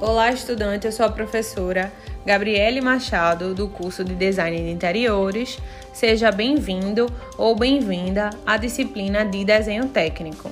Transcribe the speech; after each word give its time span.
Olá, 0.00 0.30
estudante, 0.30 0.86
eu 0.86 0.92
sou 0.92 1.06
a 1.06 1.10
professora 1.10 1.92
Gabriele 2.24 2.80
Machado, 2.80 3.52
do 3.52 3.68
curso 3.68 4.04
de 4.04 4.14
Design 4.14 4.56
de 4.56 4.70
Interiores. 4.70 5.58
Seja 5.92 6.30
bem-vindo 6.30 7.12
ou 7.36 7.56
bem-vinda 7.56 8.30
à 8.46 8.56
disciplina 8.56 9.24
de 9.24 9.44
Desenho 9.44 9.88
Técnico. 9.88 10.48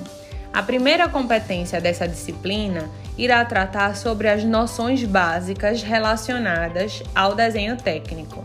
A 0.53 0.65
primeira 0.65 1.09
competência 1.09 1.81
dessa 1.81 2.09
disciplina 2.09 2.91
irá 3.17 3.45
tratar 3.45 3.95
sobre 3.95 4.29
as 4.29 4.43
noções 4.43 5.05
básicas 5.05 5.81
relacionadas 5.81 7.05
ao 7.15 7.37
desenho 7.37 7.77
técnico. 7.77 8.45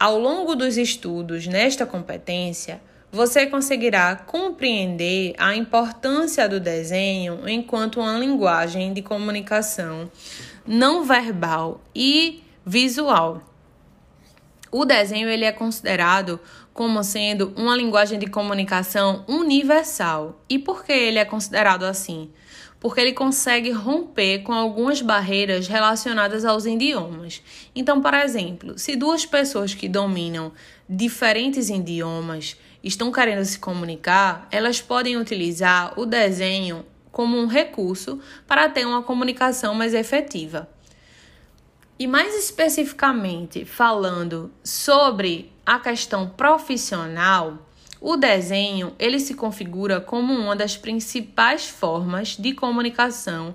Ao 0.00 0.18
longo 0.18 0.54
dos 0.54 0.78
estudos 0.78 1.46
nesta 1.46 1.84
competência, 1.84 2.80
você 3.16 3.46
conseguirá 3.46 4.14
compreender 4.14 5.34
a 5.38 5.56
importância 5.56 6.46
do 6.46 6.60
desenho 6.60 7.48
enquanto 7.48 7.98
uma 7.98 8.18
linguagem 8.18 8.92
de 8.92 9.00
comunicação 9.00 10.10
não 10.66 11.02
verbal 11.02 11.80
e 11.94 12.44
visual. 12.64 13.42
O 14.70 14.84
desenho 14.84 15.30
ele 15.30 15.46
é 15.46 15.52
considerado 15.52 16.38
como 16.74 17.02
sendo 17.02 17.54
uma 17.56 17.74
linguagem 17.74 18.18
de 18.18 18.26
comunicação 18.26 19.24
universal. 19.26 20.38
E 20.46 20.58
por 20.58 20.84
que 20.84 20.92
ele 20.92 21.18
é 21.18 21.24
considerado 21.24 21.84
assim? 21.84 22.30
Porque 22.78 23.00
ele 23.00 23.14
consegue 23.14 23.70
romper 23.70 24.40
com 24.40 24.52
algumas 24.52 25.00
barreiras 25.00 25.68
relacionadas 25.68 26.44
aos 26.44 26.66
idiomas. 26.66 27.40
Então, 27.74 28.02
por 28.02 28.12
exemplo, 28.12 28.78
se 28.78 28.94
duas 28.94 29.24
pessoas 29.24 29.72
que 29.72 29.88
dominam 29.88 30.52
diferentes 30.86 31.70
idiomas 31.70 32.58
estão 32.86 33.10
querendo 33.10 33.44
se 33.44 33.58
comunicar, 33.58 34.46
elas 34.50 34.80
podem 34.80 35.16
utilizar 35.16 35.98
o 35.98 36.06
desenho 36.06 36.84
como 37.10 37.36
um 37.36 37.46
recurso 37.46 38.20
para 38.46 38.68
ter 38.68 38.86
uma 38.86 39.02
comunicação 39.02 39.74
mais 39.74 39.94
efetiva. 39.94 40.68
E 41.98 42.06
mais 42.06 42.34
especificamente, 42.34 43.64
falando 43.64 44.52
sobre 44.62 45.50
a 45.64 45.80
questão 45.80 46.28
profissional, 46.28 47.58
o 48.00 48.16
desenho 48.16 48.94
ele 48.98 49.18
se 49.18 49.34
configura 49.34 50.00
como 50.00 50.34
uma 50.34 50.54
das 50.54 50.76
principais 50.76 51.66
formas 51.66 52.36
de 52.36 52.52
comunicação 52.52 53.54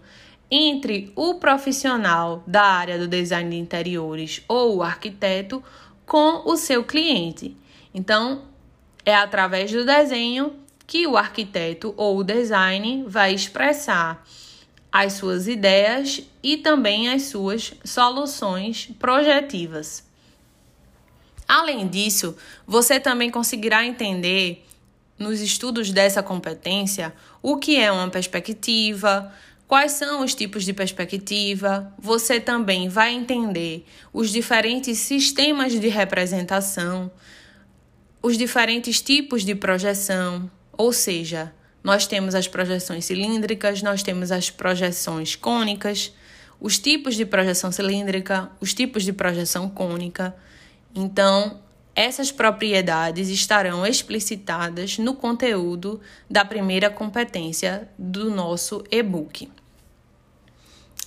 entre 0.50 1.14
o 1.16 1.36
profissional 1.36 2.44
da 2.46 2.64
área 2.64 2.98
do 2.98 3.08
design 3.08 3.50
de 3.52 3.58
interiores 3.58 4.44
ou 4.48 4.78
o 4.78 4.84
arquiteto 4.84 5.64
com 6.06 6.42
o 6.50 6.58
seu 6.58 6.84
cliente. 6.84 7.56
Então, 7.94 8.51
é 9.06 9.16
através 9.16 9.72
do 9.72 9.86
desenho 9.86 10.54
que 10.86 11.08
o 11.08 11.18
arquiteto 11.18 11.94
ou 11.96 12.18
o 12.18 12.24
design 12.24 13.06
vai 13.08 13.34
expressar 13.34 14.26
as 14.92 15.14
suas 15.14 15.48
ideias 15.48 16.22
e 16.44 16.58
também 16.58 17.10
as 17.10 17.24
suas 17.24 17.74
soluções 17.84 18.90
projetivas. 19.00 20.04
Além 21.48 21.88
disso, 21.88 22.36
você 22.68 23.00
também 23.00 23.30
conseguirá 23.30 23.86
entender 23.86 24.66
nos 25.18 25.40
estudos 25.40 25.92
dessa 25.92 26.22
competência 26.22 27.14
o 27.42 27.58
que 27.58 27.78
é 27.78 27.92
uma 27.92 28.10
perspectiva, 28.10 29.32
quais 29.68 29.94
são 29.94 30.24
os 30.24 30.36
tipos 30.36 30.66
de 30.66 30.74
perspectiva. 30.74 31.94
Você 31.98 32.40
também 32.40 32.90
vai 32.90 33.14
entender 33.14 33.86
os 34.12 34.30
diferentes 34.30 34.98
sistemas 34.98 35.80
de 35.80 35.88
representação, 35.88 37.10
os 38.22 38.38
diferentes 38.38 39.02
tipos 39.02 39.44
de 39.44 39.56
projeção, 39.56 40.50
ou 40.78 40.94
seja, 40.94 41.54
nós 41.84 42.06
temos 42.06 42.36
as 42.36 42.48
projeções 42.48 43.06
cilíndricas, 43.06 43.82
nós 43.82 44.04
temos 44.04 44.32
as 44.32 44.50
projeções 44.50 45.36
cônicas, 45.36 46.14
os 46.60 46.78
tipos 46.78 47.16
de 47.16 47.26
projeção 47.26 47.72
cilíndrica, 47.72 48.52
os 48.60 48.74
tipos 48.74 49.04
de 49.04 49.12
projeção 49.12 49.68
cônica. 49.68 50.36
Então, 50.94 51.60
essas 51.96 52.32
propriedades 52.32 53.30
estarão 53.30 53.86
explicitadas 53.86 55.00
no 55.00 55.16
conteúdo 55.16 56.00
da 56.30 56.46
primeira 56.46 56.90
competência 56.90 57.90
do 57.98 58.30
nosso 58.30 58.84
e-book. 58.92 59.50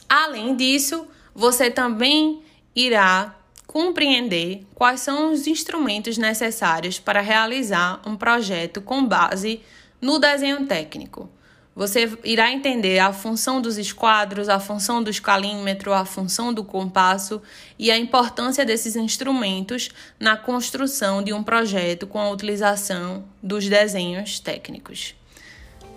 Além 0.08 0.56
disso, 0.56 1.06
você 1.32 1.70
também 1.70 2.42
irá 2.74 3.36
compreender 3.66 4.66
quais 4.74 5.00
são 5.00 5.32
os 5.32 5.46
instrumentos 5.46 6.18
necessários 6.18 6.98
para 6.98 7.20
realizar 7.20 8.00
um 8.06 8.16
projeto 8.16 8.80
com 8.80 9.04
base 9.04 9.60
no 10.00 10.18
desenho 10.18 10.66
técnico. 10.66 11.28
Você 11.76 12.16
irá 12.22 12.52
entender 12.52 13.00
a 13.00 13.12
função 13.12 13.60
dos 13.60 13.78
esquadros, 13.78 14.48
a 14.48 14.60
função 14.60 15.02
do 15.02 15.10
escalímetro, 15.10 15.92
a 15.92 16.04
função 16.04 16.54
do 16.54 16.62
compasso 16.62 17.42
e 17.76 17.90
a 17.90 17.98
importância 17.98 18.64
desses 18.64 18.94
instrumentos 18.94 19.88
na 20.20 20.36
construção 20.36 21.20
de 21.20 21.32
um 21.32 21.42
projeto 21.42 22.06
com 22.06 22.20
a 22.20 22.30
utilização 22.30 23.24
dos 23.42 23.68
desenhos 23.68 24.38
técnicos. 24.38 25.16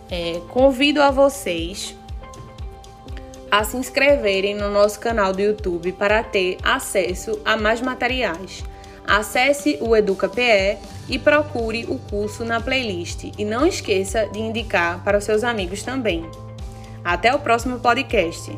É, 0.10 0.42
convido 0.50 1.00
a 1.00 1.12
vocês 1.12 1.96
a 3.52 3.64
se 3.64 3.78
inscreverem 3.78 4.56
no 4.56 4.70
nosso 4.70 5.00
canal 5.00 5.34
do 5.34 5.42
YouTube 5.42 5.92
para 5.94 6.24
ter 6.24 6.58
acesso 6.64 7.40
a 7.46 7.56
mais 7.58 7.82
materiais. 7.82 8.64
Acesse 9.06 9.78
o 9.80 9.96
EducaPE 9.96 10.78
e 11.08 11.18
procure 11.18 11.86
o 11.86 11.98
curso 11.98 12.44
na 12.44 12.60
playlist 12.60 13.32
e 13.38 13.46
não 13.46 13.66
esqueça 13.66 14.28
de 14.28 14.40
indicar 14.40 15.02
para 15.04 15.18
os 15.18 15.24
seus 15.24 15.44
amigos 15.44 15.82
também. 15.82 16.30
Até 17.04 17.34
o 17.34 17.40
próximo 17.40 17.80
podcast. 17.80 18.52